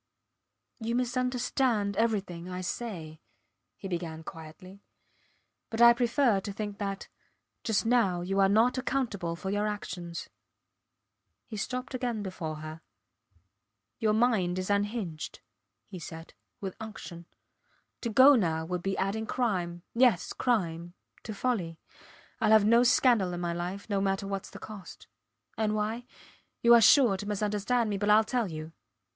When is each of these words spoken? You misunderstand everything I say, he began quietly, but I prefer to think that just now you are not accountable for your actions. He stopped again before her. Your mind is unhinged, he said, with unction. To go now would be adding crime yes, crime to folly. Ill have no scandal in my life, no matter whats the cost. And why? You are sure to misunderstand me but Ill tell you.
You 0.79 0.95
misunderstand 0.95 1.95
everything 1.95 2.49
I 2.49 2.61
say, 2.61 3.21
he 3.77 3.87
began 3.87 4.23
quietly, 4.23 4.81
but 5.69 5.79
I 5.79 5.93
prefer 5.93 6.39
to 6.39 6.51
think 6.51 6.79
that 6.79 7.07
just 7.63 7.85
now 7.85 8.21
you 8.21 8.39
are 8.39 8.49
not 8.49 8.79
accountable 8.79 9.35
for 9.35 9.51
your 9.51 9.67
actions. 9.67 10.27
He 11.45 11.55
stopped 11.55 11.93
again 11.93 12.23
before 12.23 12.55
her. 12.65 12.81
Your 13.99 14.13
mind 14.13 14.57
is 14.57 14.71
unhinged, 14.71 15.41
he 15.85 15.99
said, 15.99 16.33
with 16.59 16.75
unction. 16.79 17.27
To 18.01 18.09
go 18.09 18.33
now 18.33 18.65
would 18.65 18.81
be 18.81 18.97
adding 18.97 19.27
crime 19.27 19.83
yes, 19.93 20.33
crime 20.33 20.95
to 21.21 21.31
folly. 21.31 21.77
Ill 22.41 22.49
have 22.49 22.65
no 22.65 22.81
scandal 22.81 23.33
in 23.33 23.39
my 23.39 23.53
life, 23.53 23.87
no 23.87 24.01
matter 24.01 24.25
whats 24.25 24.49
the 24.49 24.57
cost. 24.57 25.05
And 25.59 25.75
why? 25.75 26.05
You 26.63 26.73
are 26.73 26.81
sure 26.81 27.17
to 27.17 27.27
misunderstand 27.27 27.87
me 27.87 27.99
but 27.99 28.09
Ill 28.09 28.23
tell 28.23 28.49
you. 28.51 28.71